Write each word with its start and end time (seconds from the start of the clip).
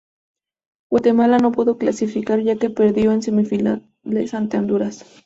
Guatemala 0.89 1.37
no 1.37 1.51
pudo 1.51 1.77
clasificar 1.77 2.39
ya 2.39 2.55
que 2.55 2.71
perdió 2.71 3.11
en 3.11 3.21
semifinales 3.21 4.33
ante 4.33 4.57
Honduras. 4.57 5.05